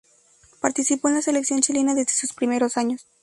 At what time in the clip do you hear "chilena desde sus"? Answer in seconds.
1.61-2.33